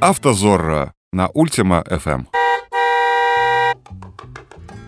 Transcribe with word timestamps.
Автозорро 0.00 0.92
на 1.12 1.26
Ультима 1.34 1.82
FM. 1.90 2.26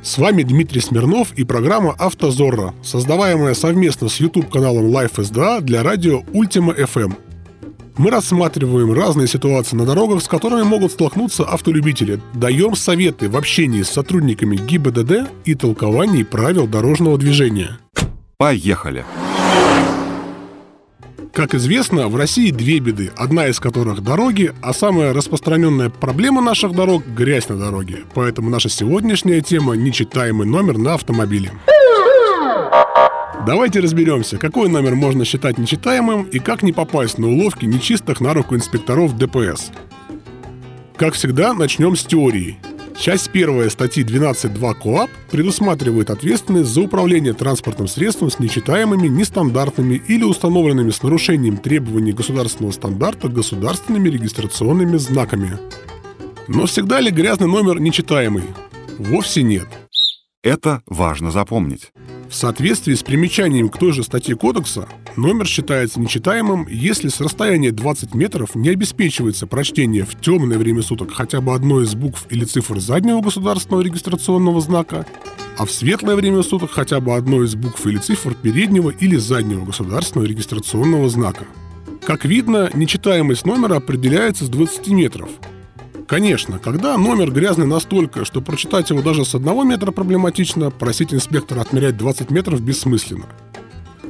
С 0.05 0.19
вами 0.19 0.45
Дмитрий 0.45 0.81
Смирнов 0.81 1.33
и 1.33 1.43
программа 1.43 1.97
«Автозорро», 1.99 2.75
создаваемая 2.85 3.55
совместно 3.55 4.09
с 4.09 4.21
YouTube-каналом 4.21 4.87
Life 4.87 5.17
SDA 5.17 5.63
для 5.63 5.83
радио 5.83 6.23
Ультима 6.33 6.75
FM. 6.75 7.13
Мы 7.99 8.11
рассматриваем 8.13 8.93
разные 8.93 9.27
ситуации 9.27 9.75
на 9.75 9.85
дорогах, 9.85 10.23
с 10.23 10.29
которыми 10.29 10.63
могут 10.63 10.93
столкнуться 10.93 11.43
автолюбители, 11.43 12.21
даем 12.35 12.77
советы 12.77 13.29
в 13.29 13.37
общении 13.37 13.83
с 13.83 13.91
сотрудниками 13.91 14.59
ГИБДД 14.59 15.29
и 15.45 15.57
толковании 15.57 16.23
правил 16.23 16.69
дорожного 16.69 17.19
движения. 17.19 17.79
Поехали! 18.37 19.05
Как 21.33 21.55
известно, 21.55 22.09
в 22.09 22.17
России 22.17 22.51
две 22.51 22.81
беды, 22.81 23.13
одна 23.17 23.47
из 23.47 23.61
которых– 23.61 24.01
дороги, 24.03 24.53
а 24.63 24.73
самая 24.73 25.13
распространенная 25.13 25.89
проблема 25.89 26.41
наших 26.41 26.75
дорог– 26.75 27.07
грязь 27.17 27.49
на 27.49 27.57
дороге. 27.57 27.99
Поэтому 28.15 28.51
наша 28.51 28.69
сегодняшняя 28.69 29.41
тема– 29.41 29.75
нечитаемый 29.77 30.47
номер 30.47 30.77
на 30.77 30.95
автомобиле. 30.95 31.53
Давайте 33.47 33.81
разберемся, 33.81 34.39
какой 34.39 34.69
номер 34.69 34.97
можно 34.97 35.25
считать 35.25 35.57
нечитаемым 35.57 36.25
и 36.25 36.41
как 36.41 36.63
не 36.63 36.73
попасть 36.73 37.17
на 37.17 37.29
уловки 37.29 37.65
нечистых 37.65 38.21
на 38.21 38.35
руку 38.35 38.57
инспекторов 38.57 39.17
ДПС. 39.17 39.71
Как 40.97 41.15
всегда, 41.15 41.55
начнем 41.55 41.97
с 41.97 42.05
теории. 42.05 42.59
Часть 43.01 43.31
первая 43.31 43.71
статьи 43.71 44.05
12.2 44.05 44.75
КОАП 44.75 45.09
предусматривает 45.31 46.11
ответственность 46.11 46.69
за 46.69 46.83
управление 46.83 47.33
транспортным 47.33 47.89
средством 47.89 48.31
с 48.31 48.39
нечитаемыми, 48.39 49.09
нестандартными 49.09 49.95
или 50.07 50.23
установленными 50.23 50.91
с 50.91 51.03
нарушением 51.03 51.57
требований 51.57 52.13
государственного 52.13 52.73
стандарта 52.73 53.31
государственными 53.31 54.11
регистрационными 54.11 54.99
знаками. 54.99 55.59
Но 56.47 56.67
всегда 56.67 57.01
ли 57.01 57.11
грязный 57.11 57.49
номер 57.49 57.81
нечитаемый? 57.81 58.45
Вовсе 58.99 59.43
нет. 59.45 59.69
Это 60.43 60.83
важно 60.87 61.31
запомнить. 61.31 61.93
В 62.31 62.35
соответствии 62.37 62.95
с 62.95 63.03
примечанием 63.03 63.69
к 63.69 63.77
той 63.77 63.91
же 63.93 64.05
статье 64.05 64.37
Кодекса, 64.37 64.89
номер 65.17 65.49
считается 65.49 65.99
нечитаемым, 65.99 66.69
если 66.71 67.09
с 67.09 67.21
расстояния 67.21 67.73
20 67.73 68.15
метров 68.15 68.55
не 68.55 68.69
обеспечивается 68.69 69.49
прочтение 69.49 70.05
в 70.05 70.15
темное 70.15 70.57
время 70.57 70.83
суток 70.83 71.13
хотя 71.13 71.41
бы 71.41 71.53
одной 71.53 71.85
из 71.85 71.97
букв 71.97 72.27
или 72.31 72.45
цифр 72.45 72.79
заднего 72.79 73.21
государственного 73.21 73.83
регистрационного 73.83 74.61
знака, 74.61 75.07
а 75.59 75.67
в 75.67 75.73
светлое 75.73 76.15
время 76.15 76.45
суток 76.45 76.71
хотя 76.71 77.01
бы 77.01 77.17
одной 77.17 77.47
из 77.47 77.57
букв 77.57 77.85
или 77.85 77.99
цифр 77.99 78.35
переднего 78.35 78.91
или 78.91 79.17
заднего 79.17 79.65
государственного 79.65 80.29
регистрационного 80.29 81.09
знака. 81.09 81.47
Как 82.07 82.25
видно, 82.25 82.71
нечитаемость 82.75 83.45
номера 83.45 83.75
определяется 83.75 84.45
с 84.45 84.49
20 84.49 84.87
метров– 84.89 85.31
Конечно, 86.11 86.59
когда 86.59 86.99
номер 86.99 87.31
грязный 87.31 87.69
настолько, 87.69 88.25
что 88.25 88.41
прочитать 88.41 88.91
его 88.91 89.01
даже 89.01 89.25
с 89.25 89.37
одного 89.37 89.63
метра 89.63 89.93
проблематично, 89.93 90.73
просить 90.73 91.15
инспектора 91.15 91.61
отмерять 91.61 91.97
20 91.97 92.33
метров 92.33 92.61
бессмысленно. 92.61 93.27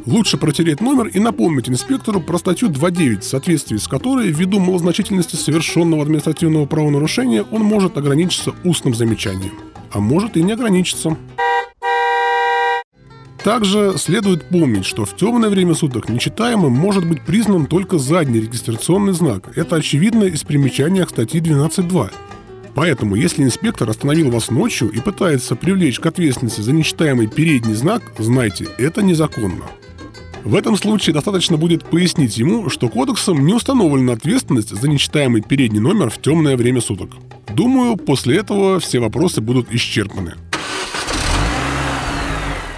Лучше 0.06 0.38
протереть 0.38 0.80
номер 0.80 1.08
и 1.08 1.18
напомнить 1.18 1.68
инспектору 1.68 2.22
про 2.22 2.38
статью 2.38 2.70
2.9, 2.70 3.20
в 3.20 3.24
соответствии 3.24 3.76
с 3.76 3.86
которой, 3.86 4.28
ввиду 4.28 4.58
малозначительности 4.60 5.36
совершенного 5.36 6.00
административного 6.00 6.64
правонарушения, 6.64 7.42
он 7.42 7.64
может 7.64 7.98
ограничиться 7.98 8.54
устным 8.64 8.94
замечанием. 8.94 9.52
А 9.92 10.00
может 10.00 10.38
и 10.38 10.42
не 10.42 10.52
ограничиться. 10.52 11.18
Также 13.44 13.94
следует 13.96 14.44
помнить, 14.44 14.84
что 14.84 15.06
в 15.06 15.16
темное 15.16 15.48
время 15.48 15.74
суток 15.74 16.10
нечитаемым 16.10 16.72
может 16.72 17.06
быть 17.06 17.22
признан 17.22 17.64
только 17.64 17.98
задний 17.98 18.40
регистрационный 18.40 19.14
знак. 19.14 19.56
Это 19.56 19.76
очевидно 19.76 20.24
из 20.24 20.42
примечания 20.42 21.06
к 21.06 21.10
статьи 21.10 21.40
12.2. 21.40 22.10
Поэтому, 22.74 23.14
если 23.16 23.42
инспектор 23.42 23.88
остановил 23.88 24.30
вас 24.30 24.50
ночью 24.50 24.90
и 24.90 25.00
пытается 25.00 25.56
привлечь 25.56 25.98
к 26.00 26.06
ответственности 26.06 26.60
за 26.60 26.72
нечитаемый 26.72 27.28
передний 27.28 27.74
знак, 27.74 28.02
знайте, 28.18 28.68
это 28.78 29.02
незаконно. 29.02 29.64
В 30.44 30.54
этом 30.54 30.76
случае 30.76 31.14
достаточно 31.14 31.56
будет 31.56 31.84
пояснить 31.84 32.36
ему, 32.36 32.68
что 32.68 32.88
кодексом 32.88 33.44
не 33.44 33.54
установлена 33.54 34.12
ответственность 34.12 34.70
за 34.70 34.88
нечитаемый 34.88 35.42
передний 35.42 35.80
номер 35.80 36.10
в 36.10 36.20
темное 36.20 36.56
время 36.56 36.80
суток. 36.80 37.10
Думаю, 37.54 37.96
после 37.96 38.36
этого 38.36 38.80
все 38.80 39.00
вопросы 39.00 39.40
будут 39.40 39.72
исчерпаны. 39.72 40.34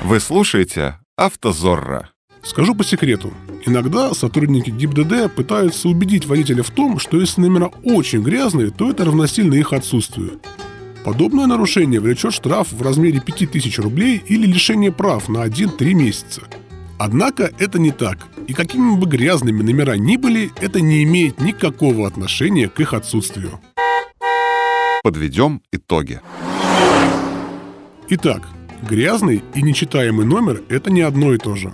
Вы 0.05 0.19
слушаете 0.19 0.99
«Автозорро». 1.17 2.11
Скажу 2.43 2.75
по 2.75 2.83
секрету. 2.83 3.33
Иногда 3.65 4.13
сотрудники 4.15 4.69
ГИБДД 4.69 5.33
пытаются 5.33 5.89
убедить 5.89 6.27
водителя 6.27 6.65
в 6.65 6.71
том, 6.71 6.99
что 6.99 7.21
если 7.21 7.41
номера 7.41 7.71
очень 7.85 8.21
грязные, 8.21 8.73
то 8.73 8.91
это 8.91 9.05
равносильно 9.05 9.55
их 9.55 9.73
отсутствию. 9.73 10.41
Подобное 11.05 11.47
нарушение 11.47 12.01
влечет 12.01 12.33
штраф 12.33 12.73
в 12.73 12.83
размере 12.83 13.21
5000 13.21 13.79
рублей 13.79 14.21
или 14.27 14.45
лишение 14.45 14.91
прав 14.91 15.29
на 15.29 15.47
1-3 15.47 15.95
месяца. 15.95 16.43
Однако 16.99 17.53
это 17.61 17.79
не 17.79 17.93
так, 17.93 18.27
и 18.49 18.55
какими 18.55 18.97
бы 18.97 19.07
грязными 19.07 19.63
номера 19.63 19.97
ни 19.97 20.17
были, 20.17 20.51
это 20.61 20.81
не 20.81 21.05
имеет 21.05 21.41
никакого 21.41 22.09
отношения 22.09 22.69
к 22.69 22.81
их 22.81 22.93
отсутствию. 22.93 23.61
Подведем 25.05 25.63
итоги. 25.71 26.21
Итак, 28.09 28.43
Грязный 28.83 29.45
и 29.55 29.63
нечитаемый 29.63 30.27
номер– 30.27 30.63
это 30.69 30.91
не 30.91 31.03
одно 31.03 31.33
и 31.33 31.39
то 31.39 31.55
же. 31.55 31.73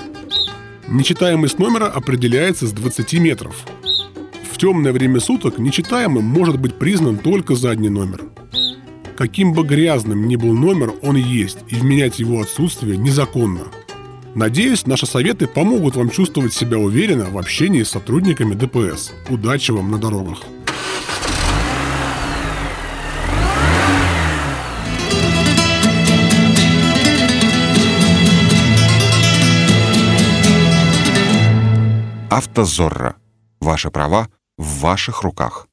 Нечитаемость 0.89 1.59
номера 1.59 1.87
определяется 1.87 2.67
с 2.67 2.73
20 2.73 3.15
метров. 3.15 3.57
В 4.51 4.59
темное 4.59 4.93
время 4.93 5.19
суток 5.19 5.59
нечитаемым 5.59 6.25
может 6.25 6.59
быть 6.59 6.79
признан 6.79 7.17
только 7.17 7.55
задний 7.55 7.89
номер. 7.89 8.25
Каким 9.17 9.55
бы 9.55 9.65
грязным 9.65 10.29
ни 10.29 10.37
был 10.37 10.53
номер, 10.53 10.93
он 11.03 11.17
есть, 11.17 11.59
и 11.69 11.77
вменять 11.77 12.19
его 12.19 12.43
отсутствие 12.43 12.99
незаконно. 12.99 13.65
Надеюсь, 14.35 14.87
наши 14.87 15.07
советы 15.07 15.47
помогут 15.47 15.97
вам 15.97 16.11
чувствовать 16.11 16.53
себя 16.53 16.79
уверенно 16.79 17.31
в 17.31 17.39
общении 17.39 17.83
с 17.85 17.91
сотрудниками 17.91 18.55
ДПС. 18.55 19.13
Удачи 19.31 19.71
вам 19.71 19.91
на 19.91 19.99
дорогах! 19.99 20.43
«Автозорро». 32.31 33.15
Ваши 33.61 33.91
права 33.91 34.28
в 34.59 34.81
ваших 34.81 35.22
руках. 35.22 35.66